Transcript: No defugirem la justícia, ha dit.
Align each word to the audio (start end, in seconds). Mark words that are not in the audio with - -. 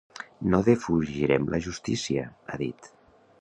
No 0.53 0.59
defugirem 0.67 1.45
la 1.55 1.59
justícia, 1.67 2.25
ha 2.55 2.59
dit. 2.65 2.91